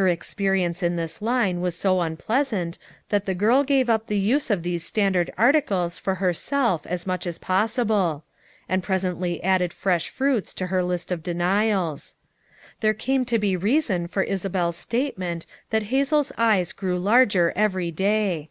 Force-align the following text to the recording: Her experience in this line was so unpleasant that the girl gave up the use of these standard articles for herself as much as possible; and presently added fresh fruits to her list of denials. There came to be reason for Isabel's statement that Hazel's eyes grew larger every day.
Her 0.00 0.08
experience 0.08 0.82
in 0.82 0.96
this 0.96 1.20
line 1.20 1.60
was 1.60 1.76
so 1.76 2.00
unpleasant 2.00 2.78
that 3.10 3.26
the 3.26 3.34
girl 3.34 3.64
gave 3.64 3.90
up 3.90 4.06
the 4.06 4.18
use 4.18 4.48
of 4.48 4.62
these 4.62 4.82
standard 4.82 5.30
articles 5.36 5.98
for 5.98 6.14
herself 6.14 6.86
as 6.86 7.06
much 7.06 7.26
as 7.26 7.36
possible; 7.36 8.24
and 8.66 8.82
presently 8.82 9.44
added 9.44 9.74
fresh 9.74 10.08
fruits 10.08 10.54
to 10.54 10.68
her 10.68 10.82
list 10.82 11.12
of 11.12 11.22
denials. 11.22 12.14
There 12.80 12.94
came 12.94 13.26
to 13.26 13.38
be 13.38 13.58
reason 13.58 14.06
for 14.06 14.22
Isabel's 14.22 14.76
statement 14.78 15.44
that 15.68 15.82
Hazel's 15.92 16.32
eyes 16.38 16.72
grew 16.72 16.98
larger 16.98 17.52
every 17.54 17.90
day. 17.90 18.48